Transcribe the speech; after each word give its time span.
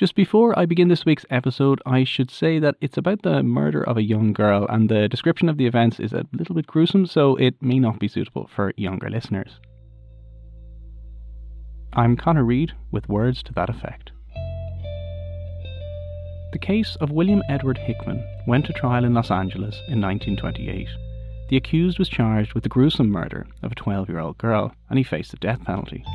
Just 0.00 0.14
before 0.14 0.58
I 0.58 0.64
begin 0.64 0.88
this 0.88 1.04
week's 1.04 1.26
episode, 1.28 1.82
I 1.84 2.04
should 2.04 2.30
say 2.30 2.58
that 2.58 2.76
it's 2.80 2.96
about 2.96 3.20
the 3.20 3.42
murder 3.42 3.86
of 3.86 3.98
a 3.98 4.02
young 4.02 4.32
girl, 4.32 4.66
and 4.70 4.88
the 4.88 5.10
description 5.10 5.50
of 5.50 5.58
the 5.58 5.66
events 5.66 6.00
is 6.00 6.14
a 6.14 6.24
little 6.32 6.54
bit 6.54 6.66
gruesome, 6.66 7.04
so 7.04 7.36
it 7.36 7.60
may 7.60 7.78
not 7.78 7.98
be 7.98 8.08
suitable 8.08 8.48
for 8.50 8.72
younger 8.78 9.10
listeners. 9.10 9.60
I'm 11.92 12.16
Conor 12.16 12.44
Reid 12.44 12.72
with 12.90 13.10
words 13.10 13.42
to 13.42 13.52
that 13.52 13.68
effect. 13.68 14.12
The 16.52 16.58
case 16.58 16.96
of 17.02 17.10
William 17.10 17.42
Edward 17.50 17.76
Hickman 17.76 18.24
went 18.46 18.64
to 18.68 18.72
trial 18.72 19.04
in 19.04 19.12
Los 19.12 19.30
Angeles 19.30 19.74
in 19.86 20.00
1928. 20.00 20.88
The 21.50 21.58
accused 21.58 21.98
was 21.98 22.08
charged 22.08 22.54
with 22.54 22.62
the 22.62 22.70
gruesome 22.70 23.10
murder 23.10 23.46
of 23.62 23.72
a 23.72 23.74
12 23.74 24.08
year 24.08 24.20
old 24.20 24.38
girl, 24.38 24.72
and 24.88 24.96
he 24.96 25.04
faced 25.04 25.32
the 25.32 25.36
death 25.36 25.62
penalty. 25.62 26.06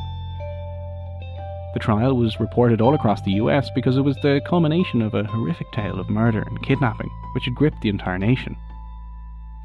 The 1.75 1.79
trial 1.81 2.15
was 2.15 2.39
reported 2.39 2.79
all 2.79 2.95
across 2.95 3.21
the 3.21 3.33
US 3.33 3.69
because 3.75 3.97
it 3.97 4.01
was 4.01 4.15
the 4.21 4.41
culmination 4.47 5.01
of 5.01 5.13
a 5.13 5.25
horrific 5.25 5.69
tale 5.73 5.99
of 5.99 6.09
murder 6.09 6.41
and 6.41 6.63
kidnapping 6.63 7.09
which 7.33 7.43
had 7.43 7.53
gripped 7.53 7.81
the 7.81 7.89
entire 7.89 8.17
nation. 8.17 8.55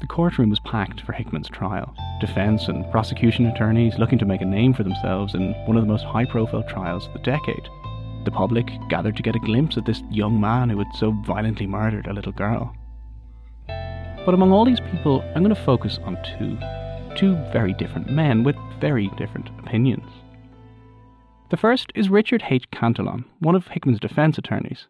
The 0.01 0.07
courtroom 0.07 0.49
was 0.49 0.59
packed 0.59 0.99
for 1.01 1.13
Hickman's 1.13 1.47
trial. 1.47 1.95
Defence 2.19 2.67
and 2.67 2.89
prosecution 2.91 3.45
attorneys 3.45 3.97
looking 3.97 4.19
to 4.19 4.25
make 4.25 4.41
a 4.41 4.45
name 4.45 4.73
for 4.73 4.83
themselves 4.83 5.35
in 5.35 5.53
one 5.65 5.77
of 5.77 5.83
the 5.83 5.89
most 5.89 6.03
high 6.03 6.25
profile 6.25 6.63
trials 6.63 7.07
of 7.07 7.13
the 7.13 7.19
decade. 7.19 7.69
The 8.25 8.31
public 8.31 8.69
gathered 8.89 9.15
to 9.15 9.23
get 9.23 9.37
a 9.37 9.39
glimpse 9.39 9.77
at 9.77 9.85
this 9.85 10.03
young 10.11 10.37
man 10.37 10.69
who 10.69 10.79
had 10.79 10.93
so 10.95 11.11
violently 11.25 11.65
murdered 11.65 12.07
a 12.07 12.13
little 12.13 12.33
girl. 12.33 12.75
But 13.67 14.33
among 14.33 14.51
all 14.51 14.65
these 14.65 14.81
people, 14.81 15.21
I'm 15.33 15.43
going 15.43 15.55
to 15.55 15.63
focus 15.63 15.97
on 16.03 16.17
two. 16.37 16.57
Two 17.15 17.35
very 17.53 17.73
different 17.73 18.09
men 18.09 18.43
with 18.43 18.57
very 18.81 19.07
different 19.17 19.47
opinions. 19.59 20.11
The 21.51 21.57
first 21.57 21.91
is 21.95 22.09
Richard 22.09 22.45
H. 22.49 22.71
Cantillon, 22.71 23.25
one 23.39 23.55
of 23.55 23.67
Hickman's 23.67 23.99
defence 23.99 24.37
attorneys. 24.37 24.87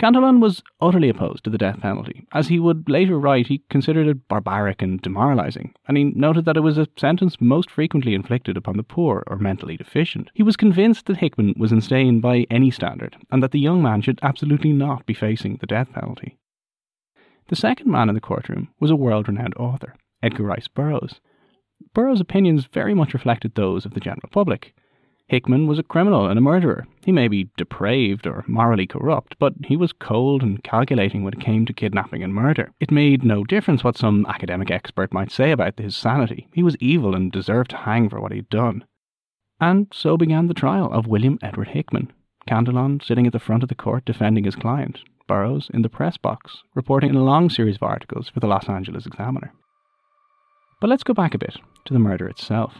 Cantillon 0.00 0.38
was 0.38 0.62
utterly 0.80 1.08
opposed 1.08 1.42
to 1.42 1.50
the 1.50 1.58
death 1.58 1.80
penalty. 1.80 2.28
As 2.32 2.46
he 2.46 2.60
would 2.60 2.88
later 2.88 3.18
write, 3.18 3.48
he 3.48 3.64
considered 3.68 4.06
it 4.06 4.28
barbaric 4.28 4.82
and 4.82 5.02
demoralising, 5.02 5.74
and 5.88 5.96
he 5.96 6.04
noted 6.04 6.44
that 6.44 6.56
it 6.56 6.60
was 6.60 6.78
a 6.78 6.86
sentence 6.96 7.40
most 7.40 7.72
frequently 7.72 8.14
inflicted 8.14 8.56
upon 8.56 8.76
the 8.76 8.84
poor 8.84 9.24
or 9.26 9.36
mentally 9.36 9.76
deficient. 9.76 10.30
He 10.32 10.44
was 10.44 10.56
convinced 10.56 11.06
that 11.06 11.16
Hickman 11.16 11.54
was 11.58 11.72
insane 11.72 12.20
by 12.20 12.46
any 12.52 12.70
standard, 12.70 13.16
and 13.32 13.42
that 13.42 13.50
the 13.50 13.58
young 13.58 13.82
man 13.82 14.00
should 14.00 14.20
absolutely 14.22 14.72
not 14.72 15.06
be 15.06 15.12
facing 15.12 15.56
the 15.56 15.66
death 15.66 15.92
penalty. 15.92 16.38
The 17.48 17.56
second 17.56 17.90
man 17.90 18.08
in 18.08 18.14
the 18.14 18.20
courtroom 18.20 18.68
was 18.78 18.92
a 18.92 18.96
world 18.96 19.26
renowned 19.26 19.54
author, 19.56 19.96
Edgar 20.22 20.44
Rice 20.44 20.68
Burroughs. 20.68 21.20
Burroughs' 21.94 22.20
opinions 22.20 22.66
very 22.66 22.94
much 22.94 23.12
reflected 23.12 23.56
those 23.56 23.84
of 23.84 23.94
the 23.94 24.00
general 24.00 24.28
public. 24.30 24.72
Hickman 25.30 25.68
was 25.68 25.78
a 25.78 25.84
criminal 25.84 26.26
and 26.26 26.36
a 26.36 26.42
murderer. 26.42 26.88
He 27.04 27.12
may 27.12 27.28
be 27.28 27.50
depraved 27.56 28.26
or 28.26 28.44
morally 28.48 28.84
corrupt, 28.84 29.36
but 29.38 29.54
he 29.64 29.76
was 29.76 29.92
cold 29.92 30.42
and 30.42 30.60
calculating 30.64 31.22
when 31.22 31.32
it 31.32 31.40
came 31.40 31.64
to 31.66 31.72
kidnapping 31.72 32.24
and 32.24 32.34
murder. 32.34 32.72
It 32.80 32.90
made 32.90 33.22
no 33.22 33.44
difference 33.44 33.84
what 33.84 33.96
some 33.96 34.26
academic 34.26 34.72
expert 34.72 35.14
might 35.14 35.30
say 35.30 35.52
about 35.52 35.78
his 35.78 35.96
sanity. 35.96 36.48
He 36.52 36.64
was 36.64 36.76
evil 36.80 37.14
and 37.14 37.30
deserved 37.30 37.70
to 37.70 37.76
hang 37.76 38.08
for 38.08 38.20
what 38.20 38.32
he'd 38.32 38.48
done. 38.48 38.84
And 39.60 39.86
so 39.92 40.16
began 40.16 40.48
the 40.48 40.52
trial 40.52 40.92
of 40.92 41.06
William 41.06 41.38
Edward 41.42 41.68
Hickman. 41.68 42.12
Cantillon 42.48 42.98
sitting 42.98 43.28
at 43.28 43.32
the 43.32 43.38
front 43.38 43.62
of 43.62 43.68
the 43.68 43.76
court 43.76 44.04
defending 44.04 44.42
his 44.42 44.56
client, 44.56 44.98
Burroughs 45.28 45.70
in 45.72 45.82
the 45.82 45.88
press 45.88 46.16
box, 46.16 46.64
reporting 46.74 47.10
in 47.10 47.14
a 47.14 47.22
long 47.22 47.50
series 47.50 47.76
of 47.76 47.84
articles 47.84 48.28
for 48.28 48.40
the 48.40 48.48
Los 48.48 48.68
Angeles 48.68 49.06
Examiner. 49.06 49.52
But 50.80 50.90
let's 50.90 51.04
go 51.04 51.14
back 51.14 51.34
a 51.34 51.38
bit 51.38 51.56
to 51.84 51.92
the 51.92 52.00
murder 52.00 52.26
itself. 52.26 52.72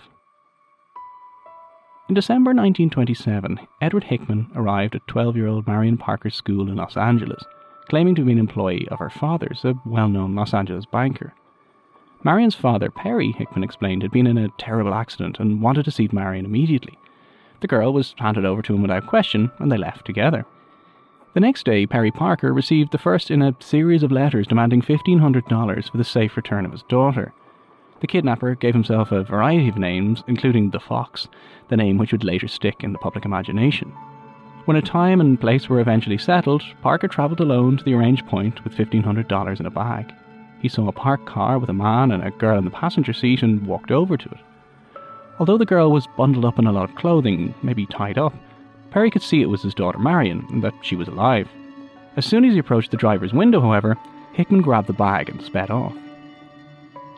In 2.11 2.15
December 2.15 2.49
1927, 2.49 3.69
Edward 3.81 4.03
Hickman 4.03 4.51
arrived 4.57 4.97
at 4.97 5.07
12 5.07 5.37
year 5.37 5.47
old 5.47 5.69
Marion 5.69 5.97
Parker's 5.97 6.35
school 6.35 6.69
in 6.69 6.75
Los 6.75 6.97
Angeles, 6.97 7.45
claiming 7.89 8.17
to 8.17 8.25
be 8.25 8.33
an 8.33 8.39
employee 8.41 8.89
of 8.89 8.99
her 8.99 9.11
father's, 9.11 9.65
a 9.65 9.81
well 9.87 10.09
known 10.09 10.35
Los 10.35 10.53
Angeles 10.53 10.87
banker. 10.87 11.35
Marion's 12.25 12.57
father, 12.57 12.91
Perry, 12.91 13.31
Hickman 13.31 13.63
explained, 13.63 14.03
had 14.03 14.11
been 14.11 14.27
in 14.27 14.39
a 14.39 14.49
terrible 14.59 14.93
accident 14.93 15.39
and 15.39 15.63
wanted 15.63 15.85
to 15.85 15.93
see 15.93 16.09
Marion 16.11 16.45
immediately. 16.45 16.99
The 17.61 17.69
girl 17.69 17.93
was 17.93 18.17
handed 18.19 18.45
over 18.45 18.61
to 18.63 18.75
him 18.75 18.83
without 18.83 19.07
question, 19.07 19.53
and 19.61 19.71
they 19.71 19.79
left 19.79 20.05
together. 20.05 20.47
The 21.35 21.41
next 21.41 21.65
day, 21.65 21.87
Perry 21.87 22.11
Parker 22.11 22.53
received 22.53 22.91
the 22.91 22.99
first 22.99 23.31
in 23.31 23.41
a 23.41 23.55
series 23.61 24.03
of 24.03 24.11
letters 24.11 24.49
demanding 24.49 24.83
$1,500 24.83 25.89
for 25.89 25.97
the 25.97 26.03
safe 26.03 26.37
return 26.37 26.67
of 26.67 26.73
his 26.73 26.83
daughter. 26.89 27.33
The 28.01 28.07
kidnapper 28.07 28.55
gave 28.55 28.75
himself 28.75 29.13
a 29.13 29.23
variety 29.23 29.69
of 29.69 29.77
names, 29.77 30.23
including 30.27 30.71
the 30.71 30.81
Fox, 30.81 31.29
the 31.69 31.77
name 31.77 31.99
which 31.99 32.13
would 32.13 32.25
later 32.25 32.49
stick 32.49 32.83
in 32.83 32.93
the 32.93 32.99
public 32.99 33.25
imagination. 33.25 33.93
When 34.65 34.77
a 34.77 34.83
time 34.83 35.21
and 35.21 35.41
place 35.41 35.69
were 35.69 35.81
eventually 35.81 36.19
settled, 36.19 36.63
Parker 36.83 37.09
travelled 37.09 37.41
alone 37.41 37.77
to 37.77 37.85
the 37.85 37.95
arranged 37.95 38.27
point 38.27 38.65
with 38.65 38.75
$1,500 38.75 39.61
in 39.61 39.67
a 39.67 39.71
bag. 39.71 40.13
He 40.61 40.69
saw 40.69 40.89
a 40.89 40.93
parked 40.93 41.27
car 41.27 41.59
with 41.59 41.71
a 41.71 41.75
man 41.75 42.13
and 42.13 42.23
a 42.23 42.31
girl 42.31 42.59
in 42.59 42.65
the 42.65 42.71
passenger 42.71 43.13
seat 43.13 43.43
and 43.43 43.67
walked 43.67 43.91
over 43.91 44.17
to 44.17 44.29
it. 44.29 44.41
Although 45.39 45.59
the 45.59 45.67
girl 45.67 45.91
was 45.91 46.07
bundled 46.19 46.45
up 46.45 46.59
in 46.59 46.67
a 46.67 46.73
lot 46.73 46.89
of 46.89 46.97
clothing, 46.97 47.55
maybe 47.63 47.87
tied 47.87 48.19
up, 48.19 48.35
Perry 48.91 49.11
could 49.11 49.23
see 49.23 49.41
it 49.41 49.49
was 49.49 49.63
his 49.63 49.75
daughter 49.75 49.99
Marion 49.99 50.47
and 50.51 50.63
that 50.63 50.75
she 50.83 50.97
was 50.97 51.09
alive. 51.09 51.49
As 52.17 52.27
soon 52.27 52.45
as 52.45 52.53
he 52.53 52.59
approached 52.59 52.91
the 52.91 52.97
driver's 52.97 53.33
window, 53.33 53.61
however, 53.61 53.97
Hickman 54.35 54.63
grabbed 54.63 54.89
the 54.89 54.93
bag 54.93 55.29
and 55.29 55.43
sped 55.43 55.71
off. 55.71 55.95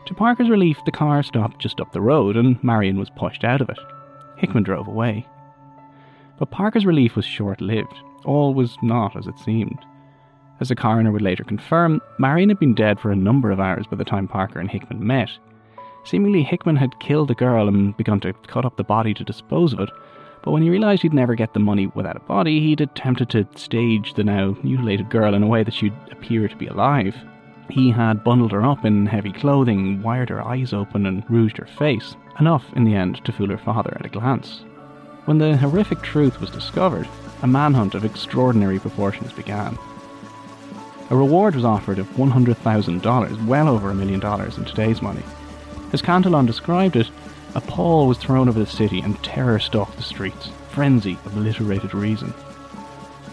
To 0.07 0.15
Parker's 0.15 0.51
relief, 0.51 0.79
the 0.85 0.91
car 0.91 1.23
stopped 1.23 1.61
just 1.61 1.81
up 1.81 1.93
the 1.93 2.01
road 2.01 2.37
and 2.37 2.63
Marion 2.63 2.99
was 2.99 3.11
pushed 3.11 3.45
out 3.45 3.61
of 3.61 3.69
it. 3.69 3.79
Hickman 4.37 4.65
drove 4.65 4.89
away. 4.89 5.27
But 6.39 6.51
Parker's 6.51 6.85
relief 6.85 7.15
was 7.15 7.25
short 7.25 7.61
lived. 7.61 7.95
All 8.25 8.53
was 8.53 8.77
not 8.83 9.17
as 9.17 9.27
it 9.27 9.39
seemed. 9.39 9.79
As 10.61 10.69
the 10.69 10.77
coroner 10.77 11.13
would 11.13 11.23
later 11.23 11.45
confirm, 11.45 12.01
Marion 12.19 12.49
had 12.49 12.59
been 12.59 12.75
dead 12.75 12.99
for 12.99 13.11
a 13.11 13.17
number 13.17 13.51
of 13.51 13.61
hours 13.61 13.87
by 13.87 13.97
the 13.97 14.05
time 14.05 14.29
Parker 14.29 14.59
and 14.59 14.71
Hickman 14.71 15.07
met. 15.07 15.31
Seemingly, 16.05 16.43
Hickman 16.43 16.77
had 16.77 16.99
killed 16.99 17.29
the 17.29 17.35
girl 17.35 17.69
and 17.69 17.97
begun 17.97 18.21
to 18.21 18.33
cut 18.49 18.65
up 18.65 18.77
the 18.77 18.85
body 18.85 19.15
to 19.15 19.25
dispose 19.25 19.73
of 19.73 19.81
it, 19.81 19.91
but 20.43 20.51
when 20.51 20.63
he 20.63 20.71
realised 20.71 21.03
he'd 21.03 21.15
never 21.15 21.37
get 21.37 21.55
the 21.55 21.61
money 21.61 21.87
without 21.95 22.17
a 22.17 22.21
body, 22.21 22.61
he'd 22.61 22.81
attempted 22.81 23.31
to 23.31 23.47
stage 23.55 24.15
the 24.15 24.25
now 24.25 24.57
mutilated 24.65 25.11
girl 25.11 25.35
in 25.35 25.45
a 25.45 25.47
way 25.47 25.63
that 25.63 25.75
she'd 25.75 25.95
appear 26.11 26.49
to 26.49 26.57
be 26.57 26.67
alive. 26.67 27.17
He 27.73 27.91
had 27.91 28.23
bundled 28.23 28.53
her 28.53 28.63
up 28.63 28.85
in 28.85 29.07
heavy 29.07 29.33
clothing, 29.33 30.03
wired 30.03 30.29
her 30.29 30.47
eyes 30.47 30.75
open, 30.75 31.07
and 31.07 31.25
rouged 31.31 31.57
her 31.57 31.65
face, 31.65 32.17
enough 32.39 32.71
in 32.77 32.85
the 32.85 32.95
end 32.95 33.25
to 33.25 33.33
fool 33.33 33.49
her 33.49 33.57
father 33.57 33.97
at 33.99 34.05
a 34.05 34.11
glance. 34.11 34.63
When 35.25 35.39
the 35.39 35.57
horrific 35.57 36.03
truth 36.03 36.39
was 36.39 36.51
discovered, 36.51 37.09
a 37.43 37.47
manhunt 37.47 37.95
of 37.95 38.05
extraordinary 38.05 38.79
proportions 38.79 39.33
began. 39.33 39.79
A 41.09 41.17
reward 41.17 41.55
was 41.55 41.65
offered 41.65 41.99
of 41.99 42.07
$100,000, 42.09 43.47
well 43.47 43.69
over 43.71 43.91
a 43.91 43.95
million 43.95 44.21
dollars 44.21 44.59
in 44.59 44.67
today's 44.67 45.01
money. 45.01 45.23
As 45.95 46.03
Cantillon 46.03 46.45
described 46.45 46.97
it, 46.97 47.09
a 47.55 47.63
pall 47.63 48.07
was 48.07 48.19
thrown 48.19 48.51
over 48.51 48.59
the 48.59 48.67
city 48.67 49.01
and 49.01 49.23
terror 49.25 49.59
stalked 49.59 49.97
the 49.97 50.03
streets, 50.03 50.51
frenzy 50.73 51.19
obliterated 51.25 51.95
reason. 51.95 52.33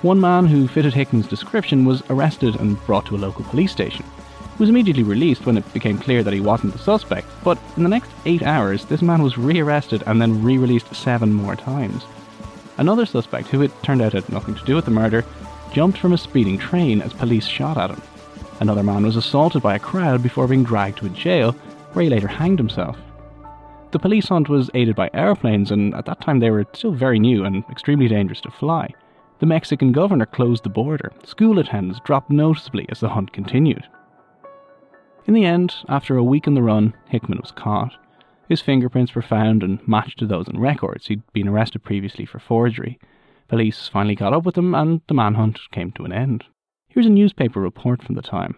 One 0.02 0.22
man 0.22 0.46
who 0.46 0.70
fitted 0.70 0.94
Hickman's 0.94 1.28
description 1.28 1.84
was 1.84 2.04
arrested 2.10 2.56
and 2.56 2.82
brought 2.86 3.06
to 3.08 3.18
a 3.18 3.18
local 3.18 3.44
police 3.44 3.74
station, 3.74 4.06
was 4.60 4.70
immediately 4.70 5.04
released 5.04 5.46
when 5.46 5.58
it 5.58 5.74
became 5.74 5.98
clear 5.98 6.22
that 6.22 6.34
he 6.34 6.42
wasn't 6.42 6.74
the 6.74 6.80
suspect, 6.80 7.28
but 7.44 7.58
in 7.78 7.84
the 7.84 7.90
next 7.90 8.12
eight 8.26 8.44
hours, 8.44 8.86
this 8.86 9.02
man 9.02 9.24
was 9.24 9.38
rearrested 9.38 10.04
and 10.06 10.22
then 10.22 10.44
re 10.44 10.58
released 10.58 10.94
seven 10.94 11.34
more 11.34 11.56
times. 11.56 12.04
Another 12.78 13.06
suspect, 13.06 13.48
who 13.48 13.62
it 13.62 13.72
turned 13.84 14.02
out 14.02 14.14
had 14.14 14.30
nothing 14.30 14.56
to 14.56 14.66
do 14.66 14.76
with 14.76 14.86
the 14.86 14.92
murder, 14.92 15.26
jumped 15.74 15.98
from 15.98 16.14
a 16.14 16.18
speeding 16.18 16.58
train 16.58 17.02
as 17.02 17.14
police 17.14 17.46
shot 17.46 17.78
at 17.78 17.90
him. 17.90 18.02
Another 18.60 18.84
man 18.84 19.06
was 19.06 19.16
assaulted 19.16 19.62
by 19.62 19.76
a 19.76 19.80
crowd 19.80 20.22
before 20.22 20.48
being 20.48 20.64
dragged 20.64 20.98
to 21.00 21.06
a 21.06 21.10
jail, 21.10 21.54
where 21.94 22.04
he 22.04 22.10
later 22.10 22.28
hanged 22.28 22.60
himself. 22.60 22.98
The 23.92 24.00
police 24.00 24.28
hunt 24.28 24.50
was 24.50 24.70
aided 24.74 24.96
by 24.96 25.10
airplanes, 25.14 25.72
and 25.72 25.96
at 25.96 26.06
that 26.06 26.22
time 26.22 26.40
they 26.40 26.52
were 26.52 26.66
still 26.74 26.92
very 26.92 27.20
new 27.20 27.46
and 27.46 27.64
extremely 27.72 28.08
dangerous 28.08 28.42
to 28.42 28.52
fly. 28.52 28.94
The 29.40 29.46
Mexican 29.46 29.92
governor 29.92 30.26
closed 30.26 30.64
the 30.64 30.70
border. 30.70 31.12
School 31.24 31.60
attendance 31.60 32.00
dropped 32.04 32.30
noticeably 32.30 32.86
as 32.90 33.00
the 33.00 33.10
hunt 33.10 33.32
continued. 33.32 33.88
In 35.30 35.36
the 35.36 35.46
end, 35.46 35.76
after 35.88 36.18
a 36.18 36.24
week 36.24 36.48
on 36.48 36.56
the 36.56 36.64
run, 36.64 36.96
Hickman 37.08 37.38
was 37.40 37.52
caught. 37.52 37.96
His 38.48 38.64
fingerprints 38.64 39.14
were 39.14 39.22
found 39.22 39.62
and 39.62 39.88
matched 39.88 40.18
to 40.18 40.26
those 40.26 40.48
in 40.48 40.60
records. 40.60 41.06
He'd 41.06 41.22
been 41.34 41.48
arrested 41.48 41.84
previously 41.84 42.26
for 42.26 42.40
forgery. 42.40 42.98
Police 43.48 43.88
finally 43.88 44.16
caught 44.16 44.34
up 44.34 44.44
with 44.44 44.58
him 44.58 44.74
and 44.74 45.02
the 45.06 45.14
manhunt 45.14 45.60
came 45.72 45.92
to 45.92 46.04
an 46.04 46.12
end. 46.12 46.46
Here's 46.88 47.06
a 47.06 47.12
newspaper 47.12 47.62
report 47.62 48.02
from 48.02 48.16
the 48.16 48.24
time. 48.24 48.56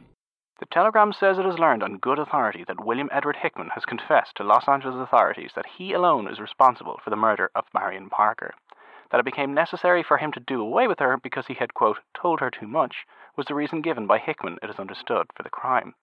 The 0.61 0.65
Telegram 0.67 1.11
says 1.11 1.37
it 1.37 1.43
has 1.43 1.59
learned 1.59 1.83
on 1.83 1.97
good 1.97 2.17
authority 2.17 2.63
that 2.69 2.85
William 2.85 3.09
Edward 3.11 3.35
Hickman 3.41 3.71
has 3.75 3.83
confessed 3.83 4.37
to 4.37 4.45
Los 4.45 4.69
Angeles 4.69 4.95
authorities 4.95 5.51
that 5.57 5.67
he 5.77 5.91
alone 5.91 6.25
is 6.25 6.39
responsible 6.39 7.01
for 7.03 7.09
the 7.09 7.17
murder 7.17 7.51
of 7.53 7.65
Marion 7.73 8.09
Parker. 8.09 8.53
That 9.11 9.19
it 9.19 9.25
became 9.25 9.53
necessary 9.53 10.03
for 10.03 10.15
him 10.15 10.31
to 10.31 10.39
do 10.39 10.61
away 10.61 10.87
with 10.87 10.99
her 10.99 11.17
because 11.21 11.47
he 11.47 11.55
had, 11.55 11.73
quote, 11.73 11.97
told 12.13 12.39
her 12.39 12.49
too 12.49 12.65
much, 12.65 13.05
was 13.35 13.47
the 13.47 13.55
reason 13.55 13.81
given 13.81 14.07
by 14.07 14.19
Hickman, 14.19 14.57
it 14.63 14.69
is 14.69 14.79
understood, 14.79 15.27
for 15.35 15.43
the 15.43 15.49
crime. 15.49 15.95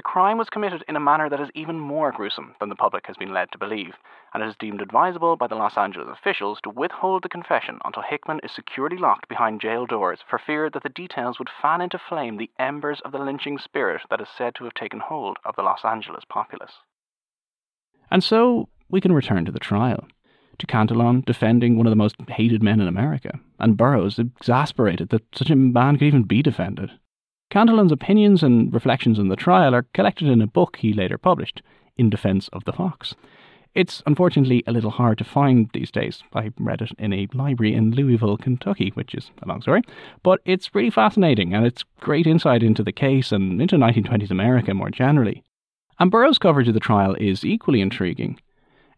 The 0.00 0.12
crime 0.12 0.38
was 0.38 0.48
committed 0.48 0.82
in 0.88 0.96
a 0.96 0.98
manner 0.98 1.28
that 1.28 1.40
is 1.40 1.50
even 1.54 1.78
more 1.78 2.10
gruesome 2.10 2.54
than 2.58 2.70
the 2.70 2.74
public 2.74 3.06
has 3.06 3.18
been 3.18 3.34
led 3.34 3.52
to 3.52 3.58
believe, 3.58 3.96
and 4.32 4.42
it 4.42 4.46
is 4.46 4.56
deemed 4.56 4.80
advisable 4.80 5.36
by 5.36 5.46
the 5.46 5.56
Los 5.56 5.76
Angeles 5.76 6.08
officials 6.10 6.58
to 6.62 6.70
withhold 6.70 7.22
the 7.22 7.28
confession 7.28 7.78
until 7.84 8.02
Hickman 8.02 8.40
is 8.42 8.50
securely 8.50 8.96
locked 8.96 9.28
behind 9.28 9.60
jail 9.60 9.84
doors 9.84 10.20
for 10.26 10.38
fear 10.38 10.70
that 10.70 10.82
the 10.82 10.88
details 10.88 11.38
would 11.38 11.50
fan 11.50 11.82
into 11.82 11.98
flame 11.98 12.38
the 12.38 12.50
embers 12.58 13.02
of 13.04 13.12
the 13.12 13.18
lynching 13.18 13.58
spirit 13.58 14.00
that 14.08 14.22
is 14.22 14.28
said 14.30 14.54
to 14.54 14.64
have 14.64 14.72
taken 14.72 15.00
hold 15.00 15.36
of 15.44 15.54
the 15.54 15.62
Los 15.62 15.84
Angeles 15.84 16.24
populace. 16.26 16.76
And 18.10 18.24
so 18.24 18.70
we 18.88 19.02
can 19.02 19.12
return 19.12 19.44
to 19.44 19.52
the 19.52 19.58
trial. 19.58 20.08
To 20.60 20.66
Cantillon 20.66 21.24
defending 21.26 21.76
one 21.76 21.86
of 21.86 21.90
the 21.90 21.94
most 21.94 22.16
hated 22.26 22.62
men 22.62 22.80
in 22.80 22.88
America, 22.88 23.38
and 23.58 23.76
Burroughs 23.76 24.18
exasperated 24.18 25.10
that 25.10 25.26
such 25.34 25.50
a 25.50 25.56
man 25.56 25.98
could 25.98 26.06
even 26.06 26.22
be 26.22 26.42
defended. 26.42 26.90
Cantillon's 27.50 27.90
opinions 27.90 28.44
and 28.44 28.72
reflections 28.72 29.18
on 29.18 29.26
the 29.26 29.34
trial 29.34 29.74
are 29.74 29.86
collected 29.92 30.28
in 30.28 30.40
a 30.40 30.46
book 30.46 30.76
he 30.76 30.92
later 30.92 31.18
published, 31.18 31.62
In 31.98 32.08
Defense 32.08 32.48
of 32.52 32.64
the 32.64 32.72
Fox. 32.72 33.16
It's 33.74 34.04
unfortunately 34.06 34.62
a 34.68 34.72
little 34.72 34.90
hard 34.90 35.18
to 35.18 35.24
find 35.24 35.68
these 35.72 35.90
days. 35.90 36.22
I 36.32 36.52
read 36.58 36.80
it 36.80 36.92
in 36.96 37.12
a 37.12 37.26
library 37.34 37.74
in 37.74 37.90
Louisville, 37.90 38.36
Kentucky, 38.36 38.90
which 38.94 39.14
is 39.14 39.32
a 39.42 39.48
long 39.48 39.62
story, 39.62 39.82
but 40.22 40.40
it's 40.44 40.74
really 40.74 40.90
fascinating 40.90 41.52
and 41.52 41.66
it's 41.66 41.84
great 41.98 42.26
insight 42.26 42.62
into 42.62 42.84
the 42.84 42.92
case 42.92 43.32
and 43.32 43.60
into 43.60 43.76
1920s 43.76 44.30
America 44.30 44.72
more 44.72 44.90
generally. 44.90 45.42
And 45.98 46.10
Burroughs' 46.10 46.38
coverage 46.38 46.68
of 46.68 46.74
the 46.74 46.80
trial 46.80 47.16
is 47.18 47.44
equally 47.44 47.80
intriguing. 47.80 48.40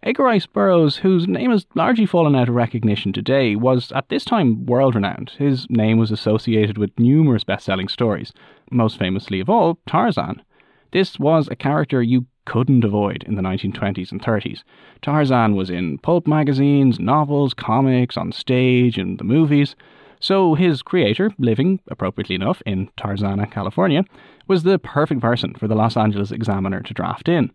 Edgar 0.05 0.25
Rice 0.25 0.47
Burroughs, 0.47 0.97
whose 0.97 1.29
name 1.29 1.53
has 1.53 1.65
largely 1.77 2.07
fallen 2.07 2.35
out 2.35 2.49
of 2.49 2.57
recognition 2.57 3.13
today, 3.13 3.55
was 3.55 3.93
at 3.93 4.09
this 4.09 4.25
time 4.25 4.67
world 4.67 4.97
renowned. 4.97 5.31
His 5.39 5.65
name 5.71 5.97
was 5.97 6.11
associated 6.11 6.77
with 6.77 6.99
numerous 6.99 7.45
best 7.45 7.65
selling 7.65 7.87
stories, 7.87 8.33
most 8.73 8.99
famously 8.99 9.39
of 9.39 9.49
all, 9.49 9.79
Tarzan. 9.87 10.43
This 10.91 11.21
was 11.21 11.47
a 11.47 11.55
character 11.55 12.03
you 12.03 12.27
couldn't 12.47 12.83
avoid 12.83 13.23
in 13.23 13.37
the 13.37 13.43
1920s 13.43 14.11
and 14.11 14.21
30s. 14.21 14.65
Tarzan 15.03 15.55
was 15.55 15.71
in 15.71 15.99
pulp 15.99 16.27
magazines, 16.27 16.99
novels, 16.99 17.55
comics, 17.55 18.17
on 18.17 18.33
stage, 18.33 18.99
and 18.99 19.19
the 19.19 19.25
movies. 19.25 19.77
So 20.19 20.55
his 20.55 20.83
creator, 20.83 21.31
living, 21.39 21.79
appropriately 21.89 22.35
enough, 22.35 22.61
in 22.67 22.91
Tarzana, 22.99 23.49
California, 23.49 24.03
was 24.49 24.65
the 24.65 24.81
perfect 24.81 25.21
person 25.21 25.55
for 25.55 25.69
the 25.69 25.77
Los 25.77 25.97
Angeles 25.97 26.33
Examiner 26.33 26.81
to 26.81 26.93
draft 26.93 27.29
in. 27.29 27.53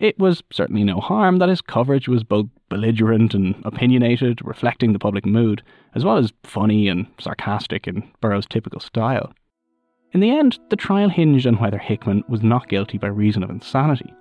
It 0.00 0.18
was 0.18 0.42
certainly 0.50 0.82
no 0.82 0.98
harm 0.98 1.38
that 1.38 1.50
his 1.50 1.60
coverage 1.60 2.08
was 2.08 2.24
both 2.24 2.46
belligerent 2.70 3.34
and 3.34 3.54
opinionated, 3.66 4.40
reflecting 4.42 4.94
the 4.94 4.98
public 4.98 5.26
mood, 5.26 5.62
as 5.94 6.06
well 6.06 6.16
as 6.16 6.32
funny 6.42 6.88
and 6.88 7.06
sarcastic 7.18 7.86
in 7.86 8.10
Burroughs' 8.22 8.46
typical 8.48 8.80
style. 8.80 9.30
In 10.12 10.20
the 10.20 10.30
end, 10.30 10.58
the 10.70 10.76
trial 10.76 11.10
hinged 11.10 11.46
on 11.46 11.58
whether 11.58 11.76
Hickman 11.76 12.24
was 12.28 12.42
not 12.42 12.70
guilty 12.70 12.96
by 12.96 13.08
reason 13.08 13.42
of 13.42 13.50
insanity. 13.50 14.12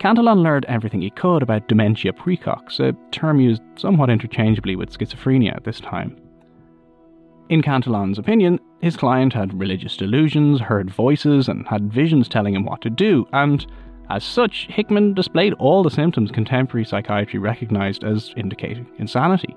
Cantillon 0.00 0.42
learned 0.42 0.64
everything 0.64 1.02
he 1.02 1.10
could 1.10 1.42
about 1.42 1.68
dementia 1.68 2.12
praecox, 2.12 2.80
a 2.80 2.92
term 3.12 3.38
used 3.38 3.62
somewhat 3.76 4.10
interchangeably 4.10 4.74
with 4.74 4.90
schizophrenia 4.90 5.54
at 5.54 5.62
this 5.62 5.78
time. 5.78 6.16
In 7.48 7.62
Cantillon's 7.62 8.18
opinion, 8.18 8.58
his 8.80 8.96
client 8.96 9.32
had 9.32 9.58
religious 9.58 9.96
delusions, 9.96 10.60
heard 10.60 10.90
voices, 10.90 11.48
and 11.48 11.64
had 11.68 11.92
visions 11.92 12.28
telling 12.28 12.54
him 12.54 12.64
what 12.64 12.80
to 12.80 12.90
do, 12.90 13.24
and 13.32 13.64
as 14.12 14.24
such, 14.24 14.66
Hickman 14.68 15.14
displayed 15.14 15.54
all 15.54 15.82
the 15.82 15.90
symptoms 15.90 16.30
contemporary 16.30 16.84
psychiatry 16.84 17.38
recognized 17.38 18.04
as 18.04 18.34
indicating 18.36 18.86
insanity. 18.98 19.56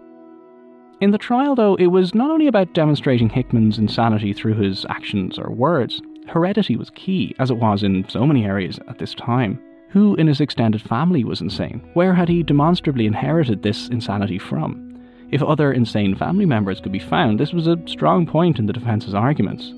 In 1.02 1.12
the 1.12 1.18
trial, 1.18 1.56
though, 1.56 1.76
it 1.76 1.88
was 1.88 2.16
not 2.16 2.32
only 2.32 2.48
about 2.48 2.74
demonstrating 2.74 3.28
Hickman's 3.28 3.78
insanity 3.78 4.32
through 4.32 4.54
his 4.54 4.86
actions 4.90 5.38
or 5.38 5.52
words, 5.52 6.02
heredity 6.28 6.78
was 6.78 6.90
key, 6.92 7.36
as 7.38 7.52
it 7.52 7.58
was 7.58 7.84
in 7.84 8.08
so 8.08 8.26
many 8.26 8.46
areas 8.46 8.80
at 8.88 8.98
this 8.98 9.14
time. 9.14 9.60
Who 9.90 10.16
in 10.16 10.28
his 10.28 10.40
extended 10.40 10.82
family 10.82 11.26
was 11.26 11.42
insane? 11.42 11.82
Where 11.94 12.14
had 12.14 12.30
he 12.30 12.42
demonstrably 12.42 13.06
inherited 13.06 13.62
this 13.62 13.90
insanity 13.90 14.40
from? 14.40 14.98
If 15.32 15.44
other 15.44 15.74
insane 15.74 16.16
family 16.16 16.46
members 16.46 16.80
could 16.80 16.94
be 16.94 17.00
found, 17.00 17.40
this 17.40 17.52
was 17.52 17.68
a 17.68 17.82
strong 17.88 18.26
point 18.26 18.58
in 18.58 18.68
the 18.68 18.74
defence's 18.74 19.14
arguments. 19.14 19.74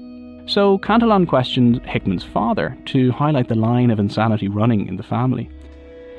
So 0.47 0.77
Cantillon 0.77 1.25
questioned 1.25 1.85
Hickman's 1.85 2.23
father 2.23 2.77
to 2.85 3.11
highlight 3.11 3.49
the 3.49 3.55
line 3.55 3.91
of 3.91 3.99
insanity 3.99 4.47
running 4.47 4.87
in 4.87 4.95
the 4.95 5.03
family. 5.03 5.49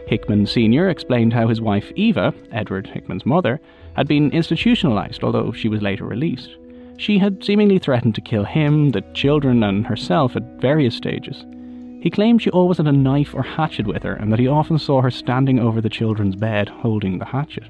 Hickman 0.06 0.46
Sr. 0.46 0.90
explained 0.90 1.32
how 1.32 1.48
his 1.48 1.62
wife 1.62 1.90
Eva, 1.96 2.34
Edward 2.52 2.86
Hickman's 2.86 3.24
mother, 3.24 3.58
had 3.96 4.06
been 4.06 4.30
institutionalized, 4.30 5.24
although 5.24 5.50
she 5.52 5.68
was 5.68 5.80
later 5.80 6.04
released. 6.04 6.56
She 6.98 7.18
had 7.18 7.42
seemingly 7.42 7.78
threatened 7.78 8.14
to 8.16 8.20
kill 8.20 8.44
him, 8.44 8.90
the 8.90 9.00
children, 9.14 9.62
and 9.62 9.86
herself 9.86 10.36
at 10.36 10.60
various 10.60 10.94
stages. 10.94 11.46
He 12.02 12.10
claimed 12.10 12.42
she 12.42 12.50
always 12.50 12.76
had 12.76 12.86
a 12.86 12.92
knife 12.92 13.34
or 13.34 13.42
hatchet 13.42 13.86
with 13.86 14.02
her, 14.02 14.14
and 14.14 14.30
that 14.30 14.38
he 14.38 14.46
often 14.46 14.78
saw 14.78 15.00
her 15.00 15.10
standing 15.10 15.58
over 15.58 15.80
the 15.80 15.88
children's 15.88 16.36
bed 16.36 16.68
holding 16.68 17.18
the 17.18 17.24
hatchet. 17.24 17.64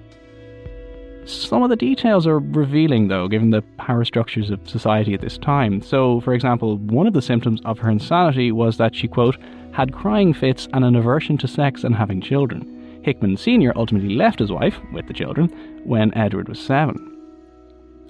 Some 1.29 1.63
of 1.63 1.69
the 1.69 1.77
details 1.77 2.27
are 2.27 2.39
revealing, 2.39 3.09
though, 3.09 3.29
given 3.29 3.51
the 3.51 3.61
power 3.77 4.03
structures 4.07 4.49
of 4.49 4.67
society 4.67 5.13
at 5.13 5.21
this 5.21 5.37
time. 5.37 5.83
So, 5.83 6.21
for 6.21 6.33
example, 6.33 6.79
one 6.79 7.07
of 7.07 7.13
the 7.13 7.21
symptoms 7.21 7.61
of 7.67 7.79
her 7.81 7.91
insanity 7.91 8.51
was 8.51 8.79
that 8.79 8.95
she, 8.95 9.09
quote, 9.09 9.37
had 9.73 9.93
crying 9.93 10.33
fits 10.33 10.69
and 10.73 10.87
an 10.87 10.97
aversion 10.97 11.37
to 11.39 11.47
sex 11.47 11.85
and 11.85 11.95
having 11.95 12.23
children. 12.23 13.01
Hickman 13.03 13.37
Sr. 13.37 13.75
ultimately 13.77 14.15
left 14.15 14.39
his 14.39 14.51
wife, 14.51 14.79
with 14.91 15.07
the 15.07 15.13
children, 15.13 15.49
when 15.85 16.17
Edward 16.17 16.49
was 16.49 16.59
seven. 16.59 17.15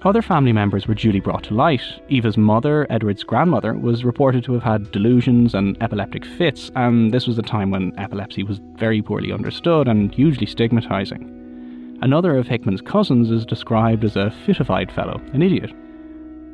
Other 0.03 0.21
family 0.21 0.53
members 0.53 0.87
were 0.87 0.95
duly 0.95 1.19
brought 1.19 1.43
to 1.43 1.53
light. 1.53 1.83
Eva's 2.07 2.37
mother, 2.37 2.87
Edward's 2.89 3.23
grandmother, 3.23 3.73
was 3.73 4.05
reported 4.05 4.45
to 4.45 4.53
have 4.53 4.63
had 4.63 4.93
delusions 4.93 5.55
and 5.55 5.75
epileptic 5.83 6.23
fits, 6.23 6.71
and 6.77 7.13
this 7.13 7.27
was 7.27 7.37
a 7.37 7.41
time 7.41 7.69
when 7.69 7.91
epilepsy 7.99 8.43
was 8.43 8.61
very 8.77 9.01
poorly 9.01 9.33
understood 9.33 9.89
and 9.89 10.15
hugely 10.15 10.47
stigmatizing. 10.47 11.38
Another 12.01 12.37
of 12.37 12.47
Hickman's 12.47 12.81
cousins 12.81 13.29
is 13.29 13.45
described 13.45 14.05
as 14.05 14.15
a 14.15 14.33
fitified 14.45 14.89
fellow, 14.91 15.19
an 15.33 15.41
idiot. 15.41 15.71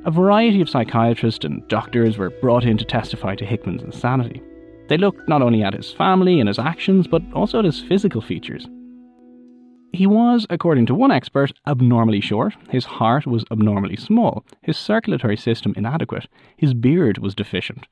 A 0.06 0.12
variety 0.12 0.60
of 0.60 0.70
psychiatrists 0.70 1.46
and 1.46 1.68
doctors 1.68 2.18
were 2.18 2.32
brought 2.42 2.64
in 2.64 2.78
to 2.78 2.86
testify 2.86 3.36
to 3.36 3.46
Hickman's 3.46 3.84
insanity. 3.84 4.42
They 4.88 4.98
looked 4.98 5.28
not 5.30 5.44
only 5.44 5.62
at 5.62 5.74
his 5.74 5.92
family 5.92 6.40
and 6.40 6.48
his 6.48 6.60
actions, 6.60 7.08
but 7.08 7.22
also 7.34 7.60
at 7.60 7.66
his 7.66 7.80
physical 7.80 8.22
features. 8.22 8.68
He 9.94 10.08
was, 10.08 10.48
according 10.50 10.88
to 10.88 10.96
one 10.96 11.12
expert, 11.12 11.54
abnormally 11.68 12.22
short, 12.22 12.56
his 12.70 12.86
heart 12.86 13.26
was 13.26 13.46
abnormally 13.52 13.96
small, 13.96 14.46
his 14.62 14.78
circulatory 14.78 15.38
system 15.38 15.74
inadequate, 15.78 16.28
his 16.58 16.74
beard 16.74 17.20
was 17.20 17.36
deficient. 17.36 17.88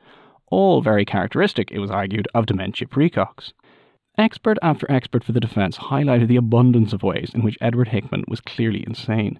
All 0.48 0.82
very 0.82 1.06
characteristic, 1.06 1.72
it 1.72 1.80
was 1.80 1.92
argued, 1.92 2.28
of 2.34 2.46
dementia 2.48 2.88
praecox. 2.88 3.54
Expert 4.18 4.60
after 4.62 4.89
expert 4.92 5.24
for 5.24 5.31
the 5.31 5.39
defense 5.39 5.75
highlighted 5.75 6.27
the 6.27 6.36
abundance 6.36 6.94
of 6.94 7.01
ways 7.01 7.31
in 7.33 7.42
which 7.42 7.57
Edward 7.60 7.88
Hickman 7.88 8.24
was 8.27 8.42
clearly 8.42 8.83
insane. 8.86 9.39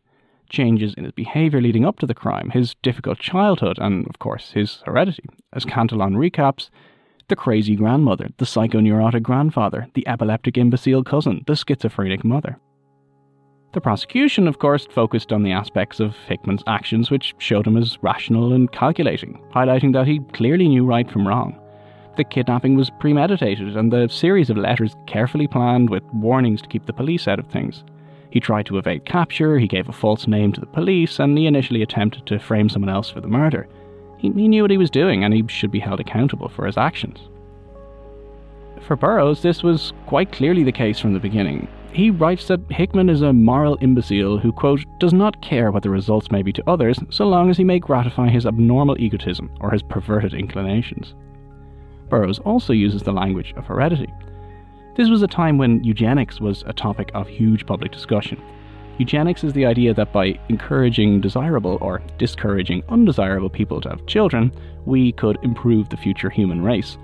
Changes 0.50 0.96
in 0.96 1.04
his 1.04 1.14
behavior 1.14 1.62
leading 1.62 1.86
up 1.86 2.00
to 2.00 2.08
the 2.08 2.16
crime, 2.16 2.50
his 2.50 2.74
difficult 2.82 3.20
childhood, 3.20 3.78
and, 3.80 4.08
of 4.08 4.18
course, 4.18 4.52
his 4.52 4.82
heredity. 4.86 5.26
As 5.54 5.64
Cantillon 5.64 6.16
recaps, 6.16 6.72
the 7.28 7.36
crazy 7.36 7.76
grandmother, 7.76 8.30
the 8.38 8.46
psychoneurotic 8.46 9.22
grandfather, 9.22 9.88
the 9.94 10.08
epileptic 10.08 10.58
imbecile 10.58 11.04
cousin, 11.04 11.44
the 11.46 11.56
schizophrenic 11.56 12.24
mother. 12.24 12.58
The 13.74 13.82
prosecution, 13.82 14.48
of 14.48 14.58
course, 14.58 14.88
focused 14.88 15.32
on 15.32 15.44
the 15.44 15.52
aspects 15.52 16.00
of 16.00 16.16
Hickman's 16.28 16.64
actions 16.66 17.12
which 17.12 17.36
showed 17.38 17.68
him 17.68 17.78
as 17.78 18.02
rational 18.02 18.54
and 18.54 18.72
calculating, 18.72 19.40
highlighting 19.54 19.94
that 19.94 20.08
he 20.08 20.20
clearly 20.34 20.68
knew 20.68 20.84
right 20.84 21.10
from 21.10 21.28
wrong. 21.28 21.60
The 22.16 22.24
kidnapping 22.24 22.76
was 22.76 22.92
premeditated 23.00 23.76
and 23.76 23.92
the 23.92 24.08
series 24.08 24.52
of 24.52 24.58
letters 24.58 24.96
carefully 25.08 25.48
planned 25.48 25.90
with 25.90 26.04
warnings 26.14 26.62
to 26.62 26.68
keep 26.68 26.86
the 26.86 26.94
police 26.94 27.28
out 27.28 27.40
of 27.40 27.48
things. 27.48 27.84
He 28.30 28.40
tried 28.40 28.68
to 28.68 28.78
evade 28.78 29.06
capture, 29.06 29.58
he 29.58 29.68
gave 29.68 29.90
a 29.90 29.94
false 29.94 30.28
name 30.28 30.52
to 30.54 30.60
the 30.60 30.68
police, 30.68 31.20
and 31.20 31.38
he 31.38 31.48
initially 31.48 31.82
attempted 31.82 32.26
to 32.28 32.40
frame 32.40 32.70
someone 32.70 32.90
else 32.90 33.10
for 33.10 33.22
the 33.22 33.28
murder. 33.28 33.68
He, 34.18 34.32
he 34.32 34.48
knew 34.48 34.62
what 34.64 34.72
he 34.72 34.78
was 34.78 34.92
doing 34.92 35.24
and 35.24 35.34
he 35.34 35.44
should 35.48 35.72
be 35.72 35.80
held 35.80 36.00
accountable 36.00 36.50
for 36.50 36.68
his 36.68 36.78
actions. 36.78 37.20
For 38.82 38.96
Burroughs, 38.96 39.42
this 39.42 39.64
was 39.64 39.94
quite 40.06 40.32
clearly 40.32 40.64
the 40.64 40.72
case 40.72 41.00
from 41.00 41.14
the 41.14 41.20
beginning. 41.20 41.68
He 41.94 42.10
writes 42.10 42.48
that 42.48 42.60
Hickman 42.72 43.10
is 43.10 43.22
a 43.22 43.34
moral 43.34 43.78
imbecile 43.82 44.38
who, 44.38 44.52
quote, 44.52 44.84
does 45.00 45.14
not 45.14 45.42
care 45.42 45.72
what 45.72 45.84
the 45.84 45.90
results 45.90 46.32
may 46.32 46.42
be 46.42 46.52
to 46.54 46.70
others 46.70 47.00
so 47.10 47.28
long 47.28 47.50
as 47.50 47.58
he 47.58 47.64
may 47.64 47.80
gratify 47.80 48.30
his 48.30 48.46
abnormal 48.46 49.00
egotism 49.00 49.50
or 49.62 49.72
his 49.72 49.84
perverted 49.84 50.34
inclinations. 50.34 51.16
Burroughs 52.14 52.38
also 52.46 52.74
uses 52.74 53.02
the 53.02 53.12
language 53.12 53.56
of 53.58 53.66
heredity. 53.66 54.14
This 54.96 55.10
was 55.10 55.24
a 55.24 55.28
time 55.28 55.58
when 55.58 55.84
eugenics 55.84 56.40
was 56.40 56.64
a 56.68 56.72
topic 56.72 57.10
of 57.16 57.28
huge 57.28 57.66
public 57.66 57.92
discussion. 57.92 58.40
Eugenics 59.00 59.44
is 59.44 59.54
the 59.54 59.66
idea 59.66 59.96
that 59.96 60.14
by 60.14 60.40
encouraging 60.48 61.22
desirable 61.22 61.80
or 61.82 62.04
discouraging 62.20 62.84
undesirable 62.90 63.50
people 63.50 63.82
to 63.82 63.90
have 63.90 64.06
children, 64.06 64.54
we 64.86 65.14
could 65.14 65.40
improve 65.42 65.90
the 65.90 65.98
future 65.98 66.30
human 66.30 66.62
race. 66.62 67.00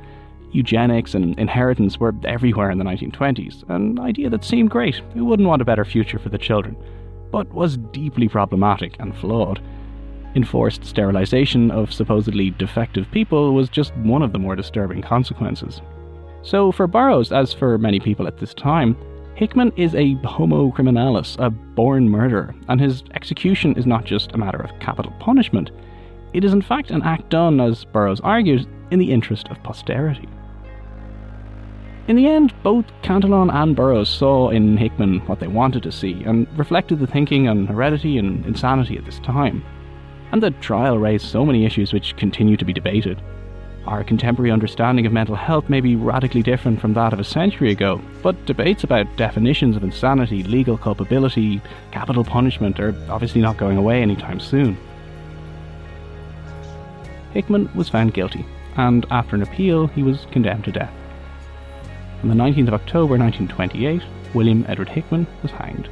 Eugenics 0.52 1.16
and 1.16 1.40
inheritance 1.40 2.00
were 2.00 2.14
everywhere 2.26 2.70
in 2.70 2.78
the 2.78 2.86
1920s, 2.86 3.68
an 3.68 3.98
idea 4.00 4.30
that 4.30 4.46
seemed 4.46 4.70
great. 4.70 5.02
Who 5.16 5.26
wouldn't 5.26 5.50
want 5.50 5.64
a 5.64 5.66
better 5.66 5.86
future 5.86 6.20
for 6.20 6.30
the 6.30 6.38
children? 6.38 6.78
But 7.32 7.52
was 7.52 7.78
deeply 7.78 8.28
problematic 8.28 8.96
and 9.00 9.18
flawed. 9.18 9.60
Enforced 10.36 10.86
sterilization 10.86 11.72
of 11.72 11.92
supposedly 11.92 12.52
defective 12.52 13.10
people 13.12 13.54
was 13.54 13.70
just 13.70 13.96
one 13.98 14.22
of 14.22 14.32
the 14.32 14.40
more 14.40 14.56
disturbing 14.56 15.02
consequences. 15.02 15.82
So, 16.42 16.72
for 16.72 16.88
Burroughs, 16.88 17.32
as 17.32 17.54
for 17.54 17.78
many 17.78 18.00
people 18.00 18.28
at 18.28 18.38
this 18.38 18.54
time, 18.54 18.96
Hickman 19.36 19.72
is 19.76 19.96
a 19.96 20.16
homo 20.26 20.72
criminalis, 20.72 21.38
a 21.40 21.50
born 21.50 22.10
murderer, 22.10 22.54
and 22.68 22.80
his 22.80 23.04
execution 23.14 23.74
is 23.78 23.86
not 23.86 24.06
just 24.06 24.34
a 24.34 24.38
matter 24.38 24.60
of 24.60 24.78
capital 24.80 25.14
punishment, 25.20 25.72
it 26.34 26.44
is 26.44 26.54
in 26.54 26.62
fact 26.62 26.92
an 26.92 27.02
act 27.02 27.30
done, 27.30 27.60
as 27.60 27.86
Burroughs 27.86 28.20
argues, 28.22 28.68
in 28.92 29.00
the 29.00 29.12
interest 29.12 29.48
of 29.48 29.62
posterity. 29.64 30.28
In 32.08 32.16
the 32.16 32.28
end, 32.28 32.54
both 32.64 32.86
Cantillon 33.02 33.50
and 33.50 33.76
Burroughs 33.76 34.10
saw 34.10 34.50
in 34.50 34.78
Hickman 34.78 35.20
what 35.28 35.40
they 35.40 35.48
wanted 35.48 35.84
to 35.84 35.92
see, 35.92 36.24
and 36.24 36.48
reflected 36.58 37.00
the 37.00 37.08
thinking 37.08 37.48
on 37.48 37.68
heredity 37.68 38.18
and 38.18 38.46
insanity 38.46 38.98
at 38.98 39.06
this 39.06 39.20
time. 39.20 39.64
And 40.32 40.44
the 40.44 40.52
trial 40.52 41.00
raised 41.00 41.26
so 41.26 41.46
many 41.46 41.66
issues 41.66 41.92
which 41.92 42.16
continue 42.16 42.58
to 42.58 42.66
be 42.66 42.74
debated. 42.74 43.22
Our 43.88 44.04
contemporary 44.04 44.52
understanding 44.52 45.06
of 45.06 45.14
mental 45.14 45.36
health 45.36 45.70
may 45.70 45.82
be 45.82 45.96
radically 45.96 46.44
different 46.44 46.80
from 46.80 46.94
that 46.94 47.14
of 47.14 47.20
a 47.20 47.24
century 47.24 47.72
ago, 47.72 48.00
but 48.22 48.46
debates 48.46 48.84
about 48.84 49.18
definitions 49.18 49.76
of 49.76 49.84
insanity, 49.84 50.44
legal 50.44 50.78
culpability, 50.78 51.62
capital 51.92 52.24
punishment 52.24 52.80
are 52.80 52.94
obviously 53.10 53.42
not 53.42 53.58
going 53.58 53.78
away 53.78 54.02
anytime 54.02 54.40
soon. 54.40 54.78
Hickman 57.34 57.70
was 57.74 57.90
found 57.90 58.14
guilty, 58.14 58.46
and 58.76 59.06
after 59.10 59.36
an 59.36 59.42
appeal, 59.42 59.88
he 59.88 60.04
was 60.04 60.28
condemned 60.32 60.66
to 60.66 60.72
death. 60.72 60.94
On 62.22 62.30
the 62.30 62.36
19th 62.36 62.68
of 62.68 62.74
October 62.74 63.18
1928, 63.18 64.04
William 64.36 64.66
Edward 64.68 64.90
Hickman 64.90 65.26
was 65.42 65.52
hanged. 65.52 65.90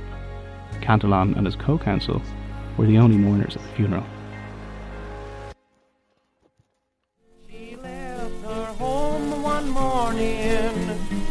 Cantillon 0.81 1.33
and 1.35 1.45
his 1.45 1.55
co 1.55 1.77
counsel 1.77 2.21
were 2.77 2.85
the 2.85 2.97
only 2.97 3.17
mourners 3.17 3.55
at 3.55 3.61
the 3.61 3.69
funeral. 3.69 4.05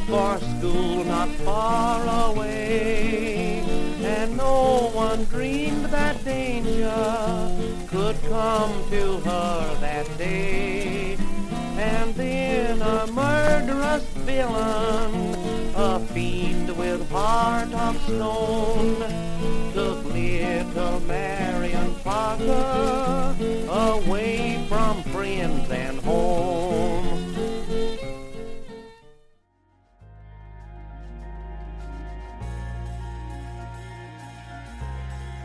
For 0.07 0.39
school 0.39 1.05
not 1.05 1.29
far 1.47 2.31
away. 2.31 3.63
And 4.03 4.37
no 4.37 4.91
one 4.93 5.25
dreamed 5.25 5.87
that 5.87 6.23
danger 6.25 6.93
could 7.89 8.17
come 8.23 8.73
to 8.91 9.19
her 9.29 9.77
that 9.81 10.07
day. 10.19 11.17
And 11.79 12.15
then 12.15 12.83
a 12.83 13.07
murderous 13.13 14.05
villain, 14.27 15.35
a 15.75 16.01
fiend 16.13 16.77
with 16.77 17.09
heart 17.11 17.73
of 17.73 18.01
stone, 18.03 18.97
took 19.73 20.05
little 20.05 21.01
Marion 21.01 21.95
Parker 22.05 23.37
away 23.69 24.65
from 24.69 25.03
friends 25.05 25.71
and 25.71 25.99
home. 26.01 26.56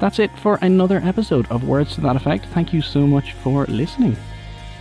That's 0.01 0.17
it 0.17 0.31
for 0.39 0.57
another 0.63 0.99
episode 1.05 1.45
of 1.51 1.67
Words 1.67 1.93
to 1.93 2.01
That 2.01 2.15
Effect. 2.15 2.47
Thank 2.47 2.73
you 2.73 2.81
so 2.81 3.05
much 3.05 3.33
for 3.33 3.67
listening. 3.67 4.17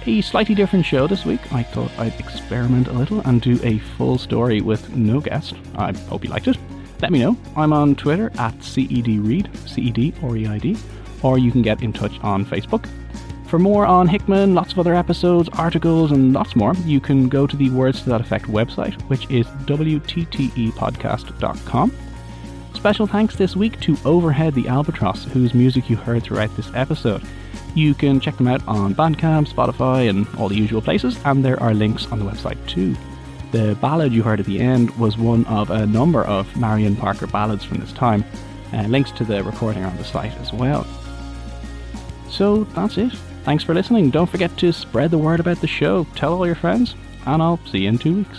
A 0.07 0.23
slightly 0.23 0.55
different 0.55 0.87
show 0.87 1.07
this 1.07 1.27
week. 1.27 1.53
I 1.53 1.63
thought 1.63 1.93
I'd 1.99 2.19
experiment 2.19 2.89
a 2.89 2.95
little 2.95 3.21
and 3.27 3.43
do 3.43 3.61
a 3.63 3.81
full 3.81 4.17
story 4.17 4.63
with 4.63 4.97
no 4.97 5.21
guest. 5.21 5.57
I 5.77 5.93
hope 5.93 6.25
you 6.25 6.31
liked 6.31 6.49
it. 6.49 6.57
Let 7.03 7.13
me 7.13 7.19
know. 7.19 7.37
I'm 7.55 7.75
on 7.75 7.97
Twitter 7.97 8.33
at 8.39 8.57
CEDReid, 8.61 9.55
C-E-D 9.69 10.15
or 10.23 10.39
E-I-D, 10.39 10.79
or 11.23 11.37
you 11.37 11.53
can 11.53 11.61
get 11.61 11.83
in 11.83 11.93
touch 11.93 12.19
on 12.23 12.47
Facebook. 12.47 12.89
For 13.47 13.59
more 13.59 13.85
on 13.85 14.09
Hickman, 14.09 14.55
lots 14.55 14.73
of 14.73 14.79
other 14.79 14.95
episodes, 14.95 15.51
articles, 15.53 16.13
and 16.13 16.33
lots 16.33 16.57
more, 16.57 16.73
you 16.87 16.99
can 16.99 17.29
go 17.29 17.47
to 17.47 17.59
the 17.59 17.69
Words 17.69 18.01
to 18.05 18.09
That 18.09 18.23
Effect 18.23 18.47
website, 18.47 18.99
which 19.11 19.31
is 19.31 19.47
WTTEpodcast.com. 19.67 21.93
Special 22.75 23.07
thanks 23.07 23.37
this 23.37 23.55
week 23.55 23.79
to 23.81 23.97
Overhead 24.05 24.55
the 24.55 24.67
Albatross, 24.67 25.25
whose 25.25 25.55
music 25.55 25.91
you 25.91 25.97
heard 25.97 26.23
throughout 26.23 26.55
this 26.57 26.71
episode. 26.75 27.23
You 27.75 27.95
can 27.95 28.21
check 28.21 28.37
them 28.37 28.49
out 28.49 28.67
on 28.67 28.95
Bandcamp, 28.95 29.49
Spotify, 29.49 30.09
and 30.09 30.27
all 30.39 30.49
the 30.49 30.57
usual 30.57 30.81
places, 30.81 31.19
and 31.25 31.45
there 31.45 31.63
are 31.63 31.75
links 31.75 32.07
on 32.07 32.19
the 32.19 32.25
website 32.25 32.59
too. 32.67 32.97
The 33.53 33.77
ballad 33.81 34.13
you 34.13 34.23
heard 34.23 34.41
at 34.41 34.47
the 34.47 34.61
end 34.61 34.91
was 34.99 35.19
one 35.19 35.45
of 35.47 35.71
a 35.71 35.87
number 35.87 36.25
of 36.25 36.57
Marion 36.57 36.97
Parker 36.97 37.27
ballads 37.27 37.65
from 37.65 37.79
this 37.79 37.93
time. 37.93 38.25
Uh, 38.73 38.83
links 38.83 39.11
to 39.13 39.25
the 39.25 39.43
recording 39.43 39.83
are 39.85 39.91
on 39.91 39.97
the 39.97 40.05
site 40.05 40.35
as 40.39 40.53
well. 40.53 40.87
So 42.31 42.65
that's 42.65 42.97
it. 42.97 43.13
Thanks 43.45 43.65
for 43.65 43.75
listening. 43.75 44.11
Don't 44.11 44.31
forget 44.31 44.57
to 44.59 44.73
spread 44.73 45.11
the 45.11 45.19
word 45.19 45.41
about 45.41 45.61
the 45.61 45.67
show, 45.67 46.05
tell 46.15 46.35
all 46.35 46.47
your 46.47 46.55
friends, 46.55 46.95
and 47.27 47.43
I'll 47.43 47.61
see 47.67 47.81
you 47.81 47.89
in 47.89 47.99
two 47.99 48.17
weeks. 48.19 48.39